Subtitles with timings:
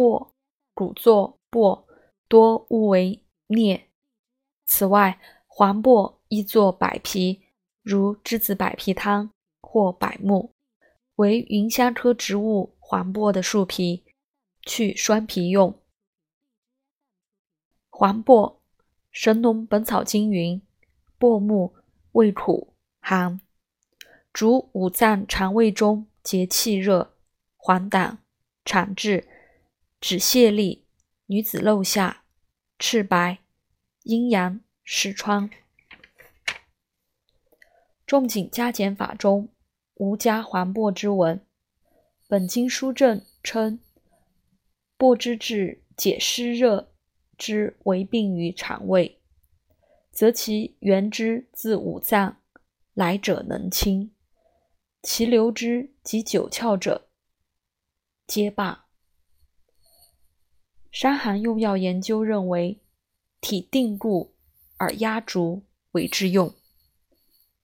[0.00, 0.32] 薄，
[0.72, 1.86] 古作薄，
[2.26, 3.82] 多误为啮。
[4.64, 7.42] 此外，黄柏亦作百皮，
[7.82, 10.54] 如栀子百皮汤或百木，
[11.16, 14.02] 为芸香科植物黄柏的树皮，
[14.62, 15.78] 去栓皮用。
[17.90, 18.58] 黄柏，
[19.10, 20.62] 《神农本草经》云
[21.20, 21.74] ：“柏木，
[22.12, 23.38] 味苦寒，
[24.32, 27.12] 主五脏肠胃中结气热、
[27.58, 28.16] 黄疸、
[28.64, 29.28] 产滞、
[30.00, 30.82] 止泻痢、
[31.26, 32.24] 女子漏下、
[32.78, 33.38] 赤白、
[34.02, 35.50] 阴阳、湿疮。”
[38.06, 39.48] 仲景加减法中
[39.94, 41.44] 无加黄柏之文。
[42.26, 43.78] 本经书证称，
[44.96, 46.88] 柏之治解湿热。
[47.38, 49.18] 之为病于肠胃，
[50.12, 52.36] 则其源之自五脏，
[52.92, 54.10] 来者能清；
[55.02, 57.08] 其流之及九窍者，
[58.26, 58.84] 皆罢。
[60.90, 62.80] 《伤寒用药研究》认为，
[63.40, 64.34] 体定固
[64.76, 66.54] 而压竹为之用。